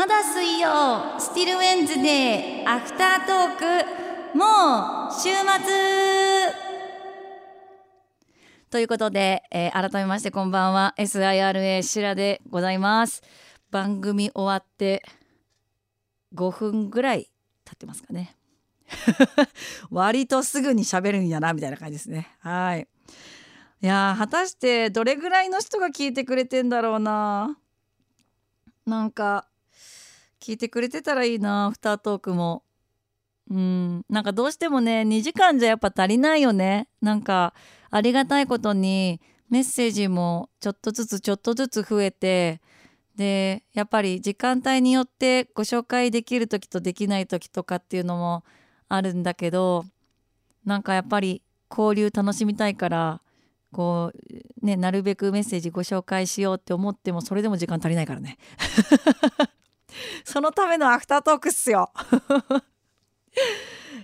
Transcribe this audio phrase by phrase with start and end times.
[0.00, 3.82] まだ水曜スティルウェンズデーアフタートー
[4.32, 6.54] クもう週末。
[8.70, 10.94] ということで、えー改めましてこんばんは。
[10.96, 13.20] SIRA シラでございます。
[13.70, 15.02] 番組終わって
[16.34, 17.30] 5分ぐらい
[17.66, 18.34] 経ってますかね。
[19.92, 22.34] 割とすぐに喋るんやなみたいな感じですね。
[22.38, 22.88] はい。
[23.82, 27.58] いや果たしてどれぐらいの人が聞いてくれてんだろうな。
[28.86, 29.49] なんか
[30.40, 32.62] 聞いてくれてたらいいなアフタートークも。
[33.50, 34.04] うん。
[34.08, 36.88] なんかどうしてもね2時間じゃやっぱ足りないよね。
[37.00, 37.54] なんか
[37.90, 42.60] ありがたいことにメッセージもちょっとずつちょっとずつ増えて
[43.16, 48.44] でやっぱり時間帯によってご紹介できる時とできない時とかっていうのも
[48.88, 49.84] あるんだけど
[50.64, 53.20] なんかやっぱり交流楽しみたいから
[53.72, 58.38] こうねなるべくメッセージご紹介しようって思ってもそれでも時間足りないからね。
[60.24, 61.90] そのためのアフタートークっすよ。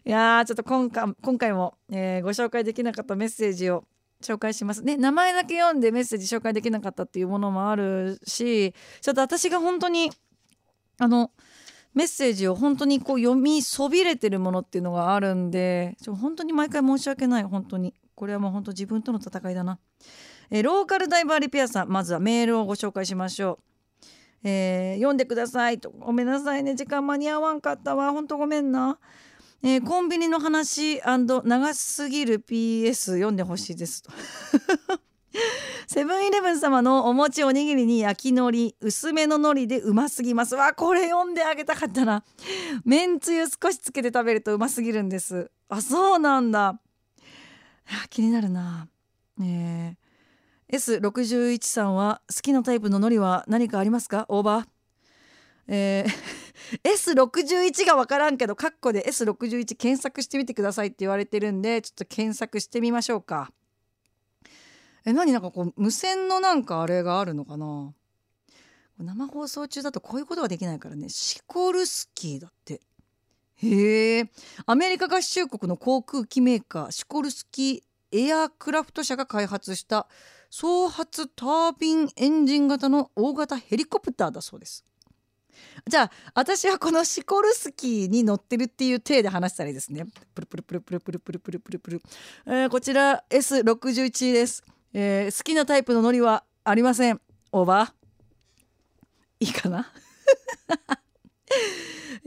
[0.05, 3.85] いやーちょっと今回今回も、えーご紹介できなかったメッセージを
[4.23, 4.83] 紹介します。
[4.83, 10.11] ね名前だけ読んでメッセージ紹介できなかったっていうものもあるしちょっと私が本当に
[10.99, 11.33] あの
[11.95, 17.95] メッセージを本当にこう読みそびれてるものっていうのがあるんでちょ本当に毎回申し訳ない本当に。
[18.17, 19.79] これはもう本当自分との戦いだな、
[20.51, 23.76] えーローカルダイバーリペアさんまずはメールをご紹介しましょう。
[24.49, 25.81] えー読んでください。
[25.81, 26.77] とごめんなさいね。
[26.77, 28.13] 時間間に合わんかったわ。
[28.13, 28.97] ほんとごめんな、
[29.65, 34.05] えーコンビニの話長すぎる PS 読んでほしいです。
[34.05, 34.13] と
[35.89, 40.55] セブンイレブン様のお餅おにぎりに焼き海苔薄めの海苔でうますぎます。
[40.55, 42.23] わこれ読んであげたかったな。
[42.85, 45.51] めんつゆ少しつけて食べるとうますぎるんです。
[45.69, 46.81] あそうなんだ。
[48.11, 48.87] 気になるな。
[49.41, 50.06] えー
[50.73, 54.27] S61 さんは好きなタイプの海苔は何かありますか？
[54.29, 54.67] オーバー。
[55.69, 56.37] えー
[56.83, 63.53] S61 が分からんけどカッコで S61 検索してみてくださいって言われてるんでちょっと検索してみましょうか。
[65.05, 67.93] え何なんかこう無線のなんかあれがあるのかな？
[68.99, 71.09] 生放送中だとこういうことができないからね。
[71.11, 72.81] シコルスキーだって。
[73.57, 74.31] へえ
[74.65, 80.09] アメリカ合衆国の航空機メーカーシコルスキーエアークラフト社が開発した
[80.59, 84.87] 双発タービンエンジン型の大型ヘリコプターだそうです。
[85.87, 90.07] じゃあ私はこのシコルスキーに乗ってるっていう体で話したらいいですね。
[90.35, 91.79] プルプルプルプルプルプルプルプル。
[91.79, 92.03] プル、
[92.47, 94.65] えーこちら S61 です、
[94.95, 97.21] えー好きなタイプの乗りはありません。
[97.53, 97.93] オーバー。
[99.41, 99.87] いいかな？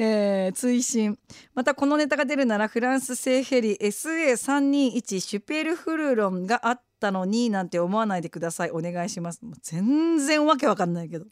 [0.02, 1.20] えー追伸。
[1.54, 8.72] またこのネタが出るならフランス製ヘリ SA321 シュペルフルロンがあったのになんて思わないでください。
[8.72, 9.42] お願いします。
[9.62, 11.26] 全然わけわかんないけど、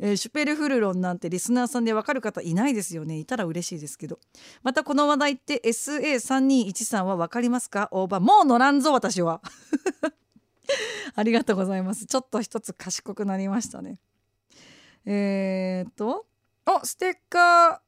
[0.00, 3.18] えーシュペルフルロンなんてリスナーさんでわかる方いないですよね。
[3.18, 4.18] いたら嬉しいですけど。
[4.64, 7.88] またこの話題って SA321 さんはわかりますか？
[7.92, 9.40] オーバーもう乗らんぞ私は。
[11.14, 12.04] ありがとうございます。
[12.06, 14.00] ちょっと一つ賢くなりましたね。
[15.06, 16.26] えー、っと
[16.66, 17.87] おステッカー。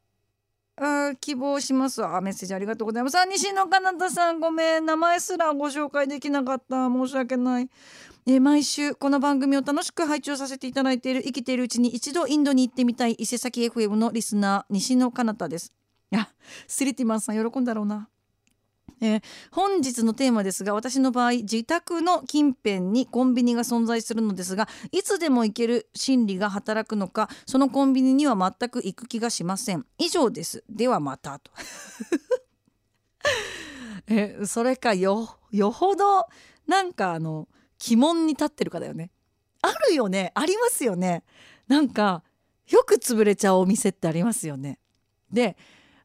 [0.83, 2.03] あ希望します。
[2.03, 3.19] あメッセージありがとうございます。
[3.19, 4.87] あ西野かなたさんごめん。
[4.87, 6.89] 名前すらご紹介できなかった。
[6.89, 7.69] 申し訳ない、
[8.27, 15.73] えー毎週この番組を楽しく拝聴させていただいている生きているうちに一度インドに行ってみたい伊勢崎 FM のリスナー西野かなたです。
[16.11, 16.29] いや
[16.67, 18.09] スリティマンさん喜んだろうな。
[19.01, 29.87] えー本日のテーマですが私の場合自宅の近辺にコンビニが存在するのですがいつでも行ける心理が働くのかそのコンビニには全く行く気がしません。
[29.99, 30.65] 以上です。
[30.69, 31.51] ではまたと。
[34.09, 36.27] えそれかよよほど
[36.67, 37.49] なんかあの
[37.87, 39.11] 鬼門に立ってるかだよね。
[39.63, 40.33] あるよね。
[40.35, 41.25] ありますよね。
[41.69, 42.23] なんか
[42.69, 44.79] よく潰れちゃうお店ってありますよね。
[45.33, 45.57] で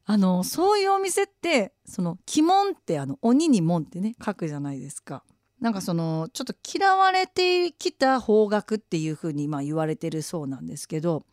[0.08, 5.24] あのそういうお店ってその鬼門ってあの鬼に門ってね書くじゃないですか。
[5.60, 11.24] なんかそのちょっと嫌われてきた方角っていう風にまあ言われてるそうなんですけど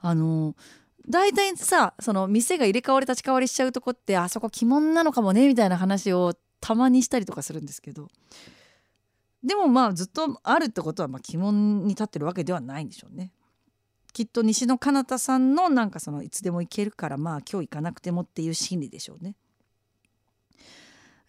[0.00, 0.54] あの
[1.08, 8.08] 大体さその店が入れ替わり立ち替わりしちゃうとこってあそこ鬼門なのかもねみたいな話をたまにしたりとかするんですけど
[9.42, 13.32] でもまあずっとあるってことはまあ鬼門に立ってるわけではないんでしょうね。
[14.16, 19.34] きっと西野カナタさんのなんかそのいつでも行けるからまあ今日行かなくてもっていう心理でしょうね。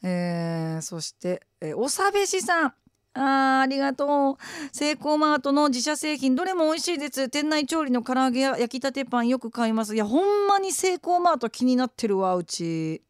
[0.04, 2.74] えーそして、えーおさべしさん。
[3.14, 4.72] あありがとう。
[4.72, 7.28] セイコーマートの自社製品どれも美味しいです。
[7.28, 9.94] 店内調理の唐揚げや焼きたてパンよく買います。
[9.94, 13.02] いやほんまにセイコーマート気になってるわうち。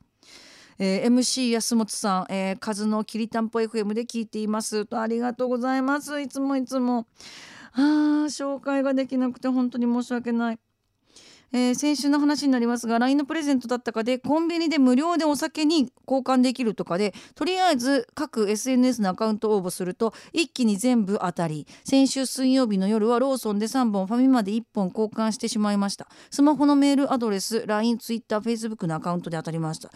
[0.79, 4.87] えー MC 安本さん、えー、カズのきりたんぽ FM で聞いています。
[4.87, 6.19] とありがとうございます。
[6.19, 7.05] いつもいつも。
[7.73, 10.59] あー紹介ができなくて本当に申し訳ない。
[11.53, 21.65] えー、先週の話になりますが LINE のプレゼントだったかでコンビニで無料でお酒に交換できるとかでとりあえず各 SNS のアカウント応募すると一気に全部当たり。
[21.85, 26.09] 先週水曜日の夜はローソンで3本ファミマで1本交換してしまいました。
[26.29, 29.89] スマホのメールアドレス LINE、Twitter、Facebook のアカウントで当たりました。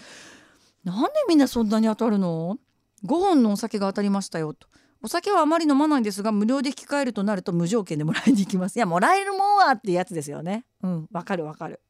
[0.86, 2.58] なんでみんなそんなに当たるの
[3.06, 4.68] ?5 本のお酒が当たりましたよと。
[5.04, 8.76] お酒はあまり飲まないんですが無料で引き換えるとなると無条件でもらいに行きます。
[8.76, 10.66] いやもらえるもんはってやつですよね。
[10.84, 11.82] うんわかるわかる。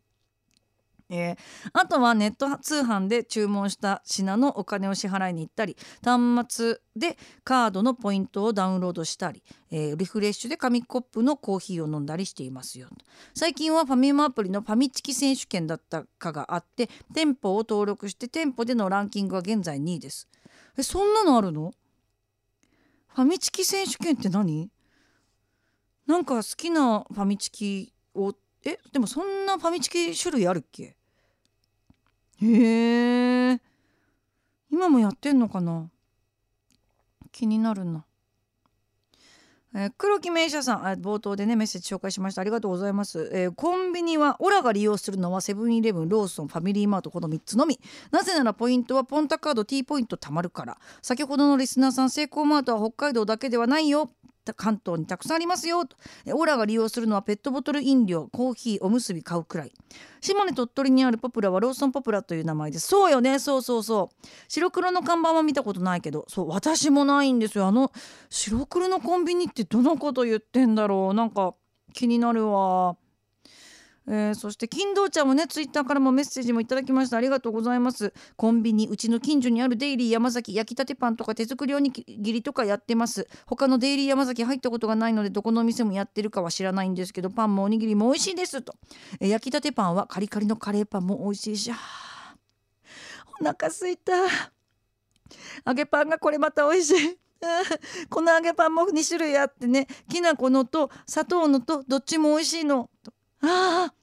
[1.14, 1.38] えー、
[1.74, 12.88] あとはネット通販で注文した品のお金を支払いに行ったり端末でカードのポイントをダウンロードしたり、えー、リフレッシュで紙コップのコーヒーを飲んだりしていますよ。
[13.36, 20.30] 最近はファミマアプリのファミチキ選手権だったかがあって店舗を登録して店舗でのランキングは現在2位です。
[20.78, 21.74] えそんなのあるの？
[23.14, 24.70] ファミチキ選手権って何？
[26.08, 28.34] なんか好きなファミチキを
[28.66, 30.96] えでもそんなファミチキ種類あるっけ？
[32.42, 33.60] へえ。
[34.72, 35.90] 今もやってんのかな？
[37.32, 38.06] 気になるな。
[39.74, 42.42] えー、黒木名車さん冒頭でねメッセージ紹介しました。
[42.42, 47.80] ありがとうございます、えー、コンビニはオラが利用するのはセブンイレブンローソンファミリーマートこの3つのみ。
[48.12, 50.78] なぜならポイントはポンタカード T ポイント貯まるから。
[51.02, 54.10] 先ほどのリスナーさんセイコーマートは北海道だけではないよ。
[54.56, 59.72] 関東にたくさんありますよオーラが利用するのはペットボトル飲料コーヒーおむすび買うくらい。
[60.20, 63.40] 島根鳥取にあるポプラはローソンポプラという名前でそうよね。
[63.40, 64.28] そうそうそう。
[64.48, 66.26] 白黒の看板は見たことないけど。
[66.28, 67.68] そう私もないんですよ。
[67.68, 67.92] あの
[68.30, 71.14] 白黒のコンビニってどのこと言ってんだろう。
[71.14, 71.56] なんか
[71.94, 72.98] 気になるわ。
[74.08, 77.18] えー、そして金堂ちゃんもねツイッターからもメッセージもいただきました。
[77.18, 78.14] ありがとうございます。
[78.36, 83.28] コンビニうちの近所にあるデイリー山崎焼きたてパンとか手作りおにぎりとかやってます。
[83.46, 88.74] 他のデイリー山崎入ったことがないのでどこのお店もやってるかは知らないんですけどパンもおにぎりも美味しいですと、
[89.20, 91.72] えー、焼きたてパンはカリカリのカレーパンも美味しいし。
[93.40, 94.14] お腹すいた。
[95.66, 97.18] 揚げパンがこれまた美味しい。
[98.10, 99.88] この揚げパンも2種類あってね。
[100.10, 102.90] きな粉のと砂糖のとどっちも美味しいの。
[103.04, 103.12] と
[103.42, 103.94] ああ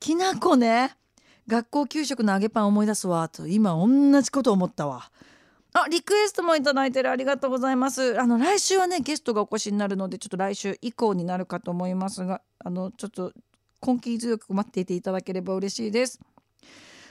[0.00, 0.96] きな粉ね。
[1.46, 3.28] 学校給食の揚げパン思い出すわ。
[3.28, 5.10] と今同じこと思ったわ。
[5.72, 7.10] あリクエストもいただいてる。
[7.10, 8.18] ありがとうございます。
[8.20, 13.32] あの来週はねゲストがお越しになるのでちょっと来週以降になるかと思いますがあのちょっと
[13.86, 16.20] 根気強く待っていていただければ嬉しいです。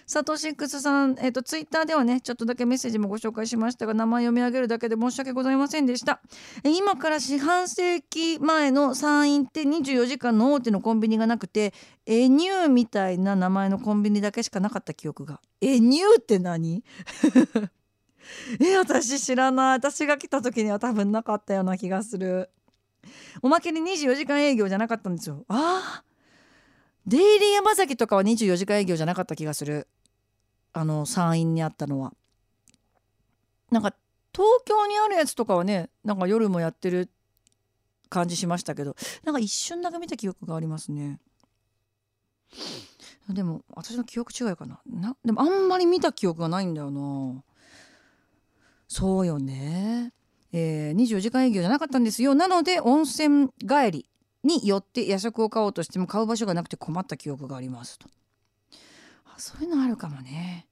[0.05, 6.21] サトシックスさん、えーと、ツイッターではねちょっとだけメッセージもご紹介しましたが名前読み上げるだけで申し訳ございませんでした、
[6.63, 11.73] 今から四半世紀前の山陰って24時間の大手のコンビニがなくて
[12.05, 15.39] エニューみたいな名前のコンビニだけしかなかった記憶が。
[15.61, 16.83] エニューって何？
[18.59, 19.77] え私知らない。
[19.77, 22.49] 私が来た時には多分なかったような気がする。
[23.41, 25.45] おまけに24時間営業じゃなかったんですよ。
[25.47, 26.12] ああ
[27.05, 29.87] デイリー山崎とかは24時間営業じゃなかった気がする。
[30.71, 32.13] あの山陰にあったのは。
[33.71, 33.93] なんか
[34.33, 37.09] 東京にあるやつとかはねなんか夜もやってる
[38.09, 41.19] 感じしましたけどなんか一瞬だけ見た記憶がありますね。
[43.29, 44.79] でも私の記憶違いかな。
[44.85, 47.43] なでもあんまり見た記憶がないんだよな。
[48.87, 50.13] そうよね。
[50.51, 52.35] えー、24時間営業じゃなかったんですよ。
[52.35, 54.05] なので温泉帰り。
[54.43, 58.07] によって夜食を買おうとしても買う場所がなくて困った記憶がありますと。
[59.25, 60.67] あそういうのあるかもね。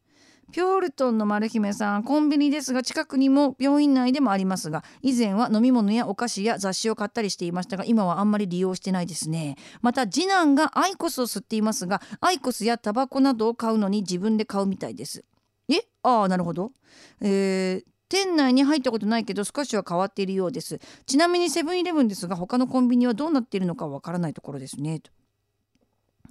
[0.51, 9.55] ピョールトンの丸姫さんコンビニですが近くにも病院内でもありますが以前は飲み物やお菓子や雑誌を買ったりしていましたが今はあんまり利用してないですね。
[9.81, 15.24] また次男がアイコスを吸っていますがアイコスやタバコなどを買うのに自分で買うみたいです。
[15.69, 15.88] え？
[16.03, 16.74] ああなるほど。
[17.22, 20.82] えー、店内に入ったことないけど少しは変わっているようです。
[21.06, 25.00] ちなみにセブンイレブンですが他のコンビニはどうなっているのかわからないところですね。
[25.00, 25.12] と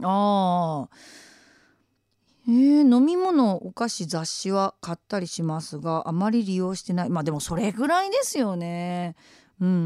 [0.03, 0.97] ああ。
[2.47, 7.09] えー、飲み物お菓子雑誌は買ったりしますがあまり利用してない。
[7.09, 9.17] まあでもそれぐらいですよね。
[9.61, 9.79] うんうんう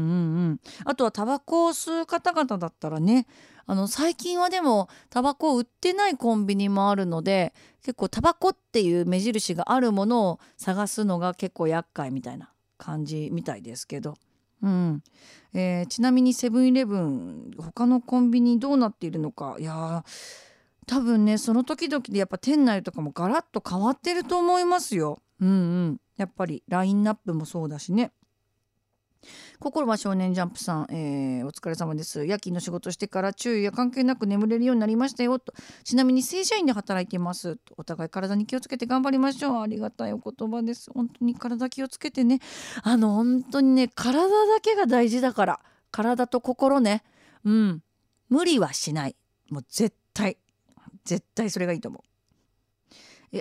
[0.53, 0.59] ん。
[0.85, 3.27] あとはタバコを吸う方々だったらね
[3.65, 14.15] あの最近はでもタバコを売ってないコンビニもあるので結構タバコっていう目印があるものを探すのが結構厄介みたいな感じみたいですけど、
[14.61, 15.03] うん。
[15.53, 19.55] えー、ちなみにセブンイレブン他のコンビニどうなっているのか。
[19.59, 20.03] いや
[20.87, 25.19] 多分ねその時々でやっぱ店内とかもガラッと変わってると思いますよ。
[25.41, 25.51] うんう
[25.87, 28.11] ん、やっぱりラインナップもそうだしね。
[29.59, 32.25] 心は少年ジャンプさん、えー、お疲れ様です。
[32.25, 35.53] 夜勤の仕事してから注意や関係なく眠れるようになりましたよと。
[35.83, 37.57] ちなみに正社員で働いています。
[37.57, 39.61] とお互い体に気をつけて頑張りましょう。
[39.61, 40.91] ありがたいお言葉です。
[40.93, 42.39] 本当に体気をつけてね。
[42.83, 45.59] あの本当にね体だけが大事だから。
[45.91, 47.03] 体と心ね。
[47.45, 47.83] うん。
[48.29, 49.15] 無理はしない。
[49.49, 50.37] もう絶対。
[51.05, 52.14] 絶対それがいいと思う。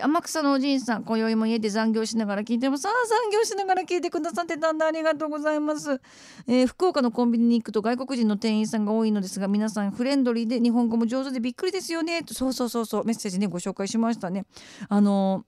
[0.00, 4.86] 天草のおじいさん今宵も家で残業しながら聞いてもさあ残業しながら聞いてくださってたんだ。
[4.86, 6.00] ありがとうございます、
[6.46, 12.22] えー、福岡のコンビニに行くと外国人の店員さんが多いのですが皆さんフレンドリーで日本語も上手でびっくりですよね。
[12.26, 13.04] そうそうそうそう。
[13.04, 14.46] メッセージねご紹介しましたね。
[14.88, 15.44] あの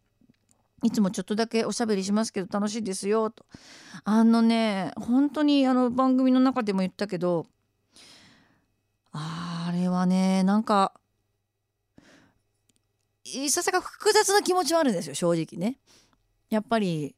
[0.83, 3.47] いつもちょっとだけおしゃべりしますけど楽しいですよと。
[4.05, 7.47] あのね本当にあの番組の中でも言ったけど
[9.12, 10.93] あれはねなんか
[13.35, 15.78] いささか複雑な気持ちはあるんですよ正直ね。
[16.49, 17.16] やっぱり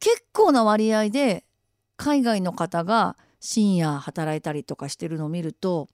[0.00, 1.44] 結構な割合で
[1.96, 5.88] 海外の方が深夜働いたりとかしてるのを見ると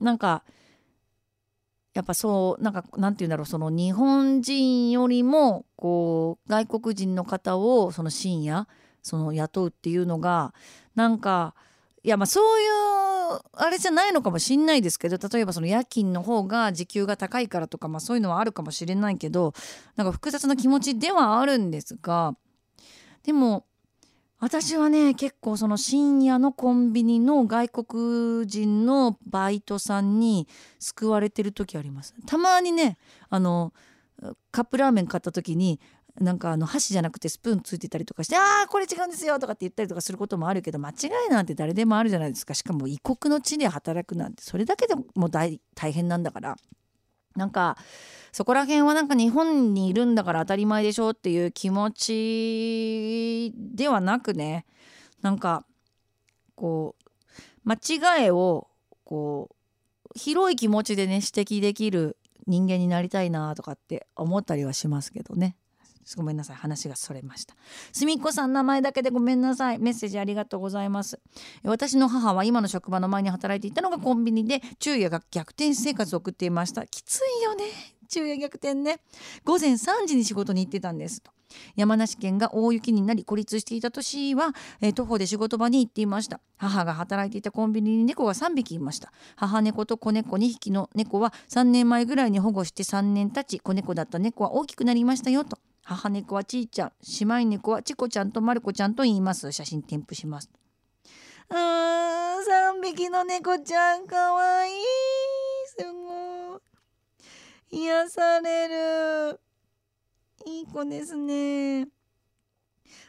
[0.00, 0.44] なんか
[1.94, 8.66] やっぱそうなんかなんて言うんだろうその日本人よりもこう外国人の方をその深夜
[9.02, 10.54] その雇うっていうのが
[10.94, 11.54] なんか
[12.04, 19.54] いやまあそういうあれじゃないのかもしんないですけど例えばその夜勤の方が時給が高いからとか、まあ、そういうのはあるかもしれないけど
[19.96, 22.34] なんか複雑な気持ちではあるんですが
[23.22, 23.64] でも
[24.40, 30.48] 私はね結構その深夜のコンビニの外国人のバイトさんに
[30.80, 32.12] 救われてる時あります。
[32.26, 32.98] たまにね
[33.30, 33.72] あの
[34.50, 35.80] カップラーメン買った時に
[36.20, 40.94] なんかあの箸じゃなくてスプーンついてたりとかして「ああこれ違うんですよ」とかって言ったりとかすることもあるけど間違
[41.28, 42.54] いなんて誰でもあるじゃないですか。
[42.54, 44.42] しかも異国の地で働くなんて。
[44.42, 46.56] それだけでも大変なんだから。
[47.34, 47.78] なんか
[48.30, 54.66] そこら辺はなんか日本にいるんだから当たり前でしょっていう気持ちではなくね。
[55.22, 55.64] なんか
[56.54, 57.02] こう
[57.64, 57.76] 間
[58.22, 58.68] 違いを
[59.04, 65.56] こう広い気持ちでね指摘できる人間になりたいなとかって思ったりはしますけどね。
[66.16, 66.56] ごめんなさい。
[66.56, 67.54] 話がそれました。
[67.92, 69.78] すみっこさん名前だけでごめんなさい。
[69.78, 71.20] メッセージありがとうございます。
[71.64, 76.86] 私の母は今の職場の前に働いていたのがコンビニで昼夜が逆転生活を送っていました。
[76.86, 77.64] きついよね。
[78.08, 79.00] 昼夜逆転ね。
[79.44, 81.22] 午前3時に仕事に行ってたんです。
[81.22, 81.30] と
[81.76, 86.40] 山梨県が大雪になり孤立していた年は、えー、徒歩で仕事場に行っていました。
[86.56, 89.12] 母が働いていたコンビニに猫が3匹いました。
[89.36, 95.58] 母猫と子猫2匹の猫は3年前ぐらいに保護して3年経ち子猫だった猫は大きくなりましたよと。
[95.82, 99.50] 母猫はちーちゃん姉妹猫はチコちゃんとまる子ちゃんと言います。
[99.52, 100.50] 写真添付します。
[101.50, 104.70] うーん3匹の猫ちゃんかわい。
[104.70, 104.72] い
[105.66, 106.60] すご
[107.72, 107.78] い。
[107.80, 109.40] 癒される。
[110.46, 111.88] いい子ですね。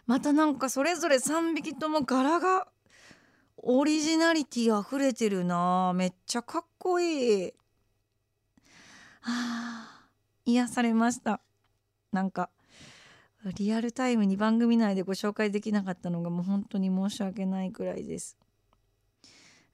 [0.06, 2.68] またなんかそれぞれ3匹とも柄が
[3.58, 5.94] オリジナリティ溢れてるな。
[5.96, 7.54] めっちゃかっこいい。
[9.22, 10.08] はあ
[10.46, 11.40] 癒されました。
[12.12, 12.50] なんか
[13.52, 18.38] リアルタイムに番組内でご紹介できなかったのがもう本当に申し訳ないくらいです。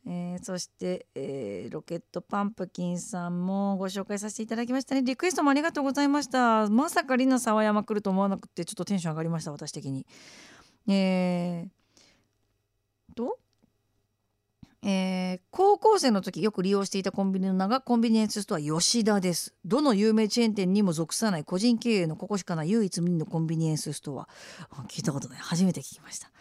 [0.06, 5.04] えー、そして、えー、ロケットパンプキンさんもご紹介させていただきましたね。
[5.04, 6.68] リクエストもありがとうございました。
[6.68, 10.08] まさかリナ沢山来ると思わなくてちょっとテンション上がりました私的に。
[10.88, 13.38] えー、と
[14.82, 19.54] えー、高校生の時よく利用していたコンビニの名がコンビニエンスストア吉田です。
[19.66, 24.28] どの有名チェーン店にも属さない個人経営のここしかない唯一無二のコンビニエンスストア。
[24.88, 25.40] 聞いたことない。
[25.40, 26.32] 初めて聞きました、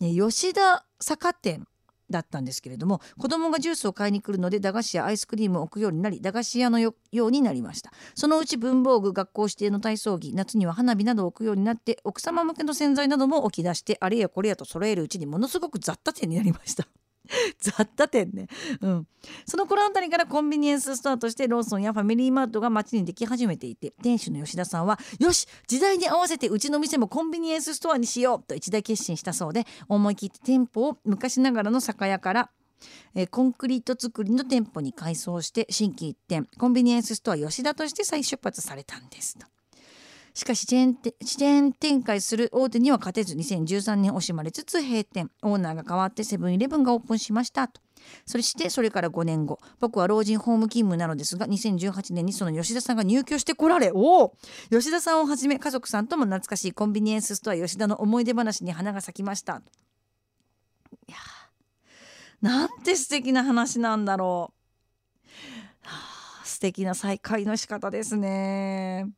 [0.00, 1.66] ね、吉田坂店
[2.10, 7.92] だったんですけれども子供がジュースを買いに来るので駄菓子やアイスクリームを置くようになり駄菓子屋のようになりました。
[8.14, 16.88] そのうち文房具学校指定の体操着夏には花火などを置くようになって奥様向けの洗剤なども置き出してあれやこれやと揃えるうちにものすごく雑多店になりました。
[17.60, 18.48] 雑貨店ね、
[18.80, 19.06] うん、
[19.46, 32.50] その頃あたりからコンビニエンスストアとしてローソンやファミリーマートが街にでき始めていて店主の吉田さんはよし時代に合わせてうちの店もコンビニエンスストアにしようと一大決心したそうで思い切って店舗を昔ながらの酒屋から
[33.14, 39.46] えコンクリート作りの店舗に改装して新規一点コンビニエンスストア吉田として再出発されたんですと。
[40.38, 45.32] しかしチェーンチェーン展開する大手には勝てず2013年惜しまれつつ閉店。
[45.42, 47.80] オーナーが変わってセブンイレブンがオープンしましたと。
[48.24, 49.58] そしてそれから5年後。
[49.80, 54.36] 僕は老人ホーム勤務なのですが2018年にその吉田さんが入居してこられおお!
[54.70, 59.60] 吉田さんをはじめ家族さんとも懐かしいコンビニエンスストア吉田の思い出話に花が咲きました。
[61.08, 61.16] いや
[62.40, 64.54] なんて素敵な話なんだろ
[65.24, 65.28] う、
[65.82, 65.94] は
[66.42, 69.08] あ、素敵な再会の仕方ですね。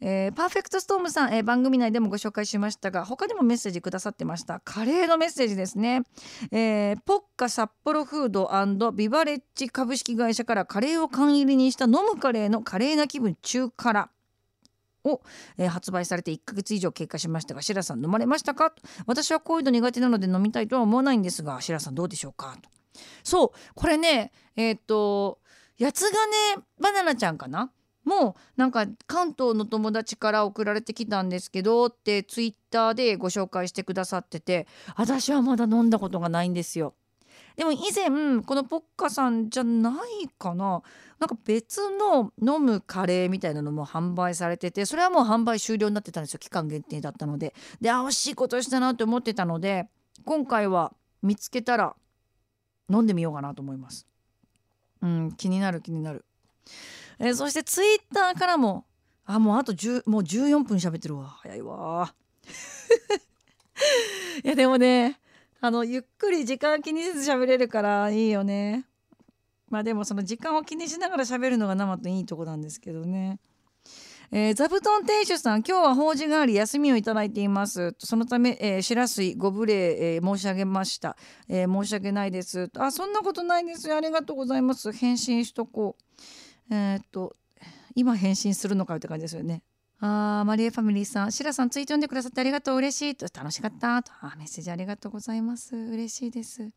[0.00, 4.60] えー、パーフェクトストームさん、えー、番組内でもご紹介しましたが他でもメッセージくださってました。
[4.60, 6.02] カレーのメッセージですね、
[6.52, 14.10] えー、ポッカ札幌フードビバレッジ株式会社からカレーを缶入りにした飲むカレーのカレーな気分中辛。
[15.08, 15.22] を、
[15.56, 18.74] えー、発売されて1ヶ月以上経過しましたが白さん飲まれましたか？
[19.06, 22.58] 私はこういうの苦手なので飲みたいとは思わないんですが白さんどうでしょうか？
[22.60, 22.68] と。
[23.22, 25.38] そうこれねえっ、と
[25.78, 27.70] 八つ金バナナちゃんかな？
[28.06, 36.94] もうなんか関東の友達から送られてきたんですけどってツイッターでご紹介してくださってて私はまだ飲んだことがないんですよ。
[37.56, 39.90] でも以前このポッカさんじゃな
[40.22, 40.82] いかな。
[41.18, 46.38] なんか別の飲むカレーみたいなのも販売されててそれはもう販売終了になってたんですよ。
[46.38, 47.54] 期間限定だったので。
[47.80, 49.88] であ惜しいことしたなって思ってたので
[50.24, 51.96] 今回は見つけたら
[52.88, 54.06] 飲んでみようかなと思います。
[55.02, 56.24] うん気になる気になる。
[57.18, 58.84] えー、そしてツイッターからも
[59.24, 61.38] あもうあと10もう14分喋ってるわ。
[61.42, 62.14] 早いわ。
[64.44, 65.18] いやでもね
[65.60, 68.86] あのゆっくり時間気にせず喋れるからいいよね。
[69.68, 73.40] まあでもその時間を気にしながら喋るのが生といいとこなんですけどね。
[74.32, 77.96] えー、座布団亭主さん今日は法事があり休みをいただいています。
[77.98, 81.16] そのため、えー、白水ご無礼、えー、申し上げました、
[81.48, 82.70] え申し訳ないです。
[82.76, 83.92] あそんなことないです。
[83.92, 84.92] ありがとうございます。
[84.92, 86.02] 返信しとこう。
[86.70, 87.36] えー、っと
[87.94, 89.62] 今返信するのかよって感じですよね。
[89.98, 95.74] あマリエファミリーさん、シラさんツイート読んでくださってありがとう、嬉しいと、楽しかったと、あメッセージありがとうございます。
[95.74, 96.70] 嬉しいです。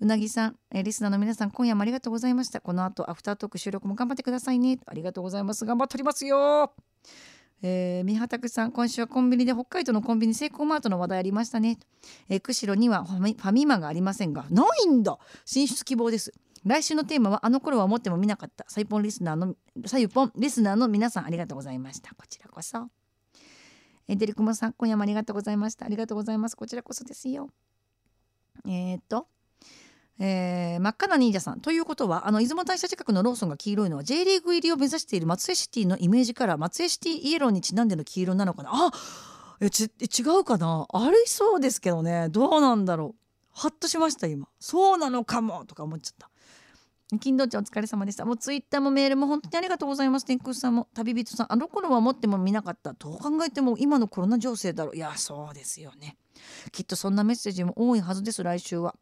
[0.00, 2.60] うなぎさん、えリスナーの皆さん、今夜もありがとうございました。
[2.60, 4.78] この後、アフタートーク収録も頑張ってくださいね。
[4.84, 5.64] ありがとうございます。
[5.64, 6.74] 頑張っておりますよ。
[7.62, 11.78] えー、三畑さん今週はコンビニで北海道のコンビニセイコーマートの話題ありましたね、
[12.28, 16.32] えー、釧路にはファミマがありませんがないんだ進出希望です
[16.64, 18.64] 来週のテーマはあの頃は思っても見なかった。
[18.68, 19.54] サイポンリスナーの
[19.86, 22.14] サイポンリスナーの皆さんありがとうございました。
[22.14, 22.88] こちらこそ。
[24.08, 25.86] えデリクモさん今夜もありがとうございました。
[25.86, 26.56] ありがとうございます。
[26.56, 27.50] こちらこそですよ。
[28.66, 29.28] えー、っと
[30.20, 31.60] えー、真っ赤な忍者さん。
[31.60, 38.70] ということはあの出雲大社近くのローソンが黄色いのは J リーグ入りを目指している松江シティのイメージから松江シティイエローにちなんでの黄色なのかな？
[38.72, 38.90] あ
[39.60, 40.88] えち違うかな？
[40.92, 42.28] ありそうですけどね。
[42.30, 43.20] どうなんだろう。
[43.52, 44.48] ハッとしました今。
[44.58, 46.30] そうなのかもとか思っちゃった。
[47.16, 48.26] 金土地お疲れ様でした。
[48.26, 50.26] もうツイッターもメールも本当にありがとうございます。
[50.26, 52.92] 天空さんも旅人さん、あの頃は思っても見なかった。
[52.92, 54.96] どう考えても今のコロナ情勢だろう。
[54.96, 56.18] いや、そうですよね。
[56.70, 58.94] きっとそんなメッセージも多いはずです、来週は。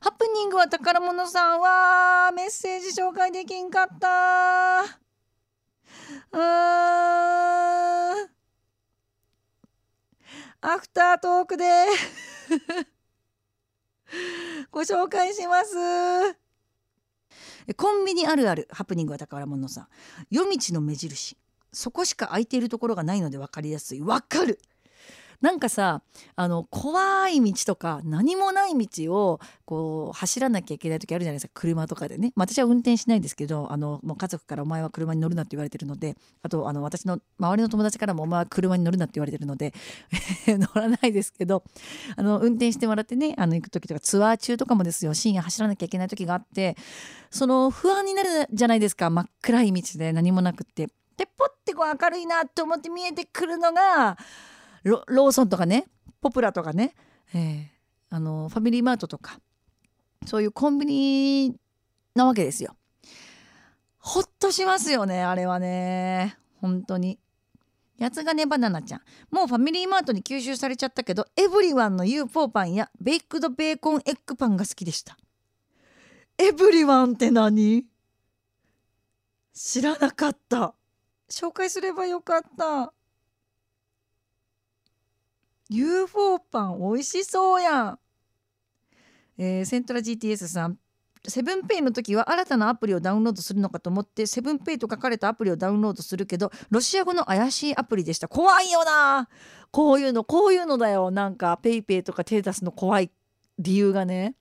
[0.00, 6.42] ハプニングは宝物さんはメッセージ紹介できんかったうー
[10.60, 11.86] アフタートークで
[14.70, 16.45] ご紹介します。
[17.74, 19.88] コンビニあるあるハプニングは宝物さん。
[20.30, 21.36] 夜道の目印。
[21.72, 24.00] そこしか空いているところがないので分かりやすい。
[24.00, 24.58] 分かる。
[25.40, 26.02] なんかさ
[26.34, 31.52] あの怖い道とか何もない道をこう走らなきゃいけない時あるじゃないですか。
[31.54, 36.16] 車とかでね、まあ、私は運転しないですけどあのもう家族から「お前は車に乗るな」って言われてるので。
[36.42, 39.72] あとあの私の周りの友達からも「お前は車に乗るな」って言われてるので。
[40.46, 41.62] 乗らないですけど。
[42.16, 45.14] あの運転してもらってねあの行く時とかツアー中とかもですよ。
[45.14, 46.76] 深夜走らなきゃいけない時があって。
[47.30, 49.10] その不安になるじゃないですか。
[49.10, 50.88] 真っ暗い道で何もなくって。
[51.16, 54.18] でポッてこう明るいなと思って見えてくるのが
[54.86, 55.86] ローソンとかね
[56.20, 56.94] ポプラとかね、
[57.34, 57.66] えー、
[58.10, 59.40] あのファミリーマートとか
[60.26, 61.56] そういうコンビニ
[62.14, 62.76] なわけですよ。
[63.98, 66.38] ほっとしますよねあれはね。
[66.60, 67.18] 本当に。
[67.98, 69.00] 八つ金バナナちゃん。
[69.30, 75.16] もうファミリーマートに吸収されちゃったけどエブリワンの UFO パンやベイクドベーコンエッグパンが好きでした。
[76.38, 77.84] エブリワンって何？
[79.52, 80.74] 知らなかった。
[81.30, 82.92] 紹介すればよかった。
[85.68, 87.98] UFO パン美味しそうやん、
[89.38, 90.78] えー、セントラ GTS さん。
[91.28, 98.28] セブンペイの時は新たなアプリをダウンロードするのかと思ってセブンペイと書かれたアプリをダウンロードするけどロシア語の怪しいアプリでした。
[98.28, 99.28] 怖いよな。
[99.72, 101.10] こういうのこういうのだよ。
[101.10, 103.10] なんかペイペイとか手出すの怖い
[103.58, 104.36] 理由がね。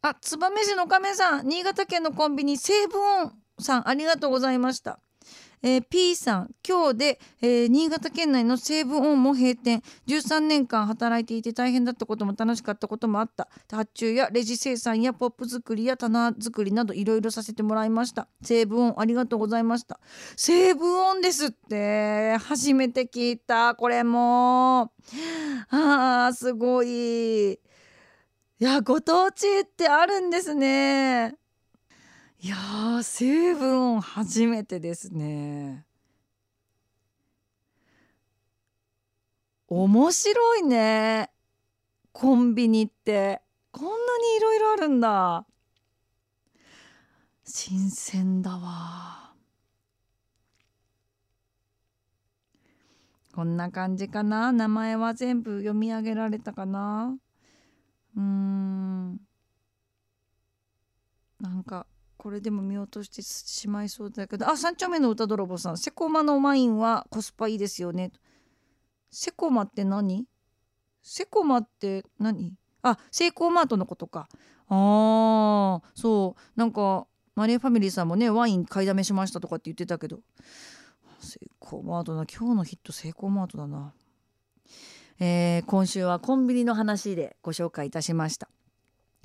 [0.00, 1.48] あ燕市の亀さん。
[1.48, 3.88] 新潟県のコンビニセーブオンさん。
[3.88, 4.98] ありがとうございました。
[5.62, 9.82] えー、P さん今日で、えー、新潟県内のセーブオンも閉店。
[10.08, 13.48] 13年間働いていて大変だったことも楽しかったこともあった。
[13.70, 18.28] 発注やレジ生産やポップ作りや棚作りなどいろいろさせてもらいました。
[18.42, 20.00] 西武オンありがとうございました。
[20.36, 22.36] 西武オンですって。
[22.38, 24.92] 初めて聞いたこれも。
[25.70, 27.52] あーすごい。
[27.52, 27.58] い
[28.58, 31.34] やご当地ってあるんですね。
[32.44, 35.86] いやー成分初めてですね。
[39.68, 41.30] 面白いね。
[42.10, 43.42] コンビニって。
[43.70, 45.46] こんなにいろいろあるんだ。
[47.44, 49.34] 新鮮だわ。
[53.32, 54.50] こんな感じかな。
[54.50, 57.16] 名前は全部読み上げられたかな。
[58.16, 59.20] うん。
[61.40, 61.86] なんか
[62.22, 64.48] これでも見落としてしまいそうだけど。
[64.48, 65.76] あ三丁目の歌泥棒さん。
[65.76, 68.12] セコマのワインはコスパいいですよね。
[69.10, 70.24] セコマって何？
[71.02, 72.52] セコマって何？
[72.82, 74.28] あセイコーマートのことか。
[74.68, 76.40] あーそう。
[76.54, 80.20] なんかマリーファミリーさんもねワイン買いだめしましたとかって言ってたけど。
[81.18, 83.92] セイコーマートな今日のヒットセイコーマートだな。
[85.18, 88.48] えー、今週はコンビニの話でご紹介いたしました。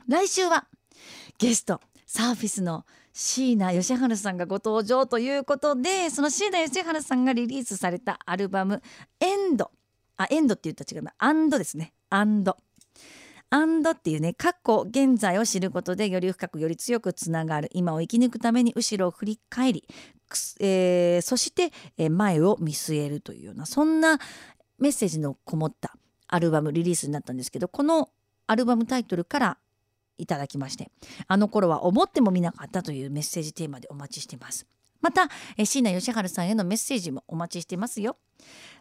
[0.08, 0.66] 来週は
[1.38, 1.80] ゲスト。
[2.08, 8.82] サーフィスの椎名義治さんがご登場ということでその椎名義治さんがリリースされたアルバム
[9.20, 9.72] 「エンド」
[10.16, 12.58] あエンドって言った違うな「アンド」ですね「アンド」
[13.50, 19.88] アンドっていうね過去現在を知ることでより深くより強くつながる今を生き抜くために後ろを振り返り、
[20.60, 21.72] えー、そして
[22.10, 24.20] 前を見据えるというようなそんな
[24.80, 25.96] メッセージのこもった
[26.28, 28.10] アルバムリリースになったんですけどこの
[28.48, 29.58] アルバムタイトルから
[30.18, 30.92] いただきまして
[31.28, 34.66] あの頃は思ってもみなかったというメッセージテーマでお待ちしています。
[35.02, 35.30] また
[35.64, 38.18] 椎名義治さんへのメッセージもお待ちしてますよ。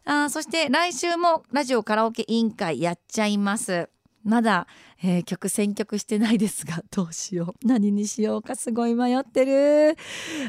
[0.04, 3.88] あそして来週もラジオカラオケ委員会やっちゃいます。
[4.26, 4.66] まだ、
[5.04, 7.66] えー、曲選曲してないですが どうしよう。
[7.66, 9.96] 何にしようかすごい迷ってる。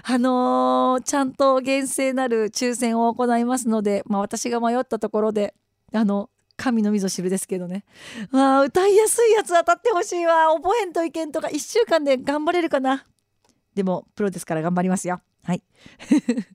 [0.04, 5.54] あのー、ちゃんと厳正なる抽選を行いますので、まあ、私が迷ったところで
[5.94, 7.86] あの神のみぞ知るですけどね。
[8.32, 10.54] わあ歌いやすいやつ当たってほしいわ。
[10.56, 13.06] 覚えんといけんとか1週間で頑張れるかな。
[13.76, 15.22] でもプロですから頑張りますよ。
[15.44, 15.64] はい。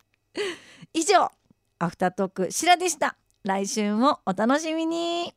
[0.93, 1.31] 以上
[1.79, 3.17] アフタートークシラでした。
[3.45, 5.35] 来週もお楽しみに。